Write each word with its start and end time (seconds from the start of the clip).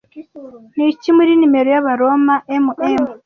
Niki 0.75 1.09
muri 1.17 1.31
Numero 1.39 1.67
y'Abaroma 1.75 2.33
MM 2.63 2.99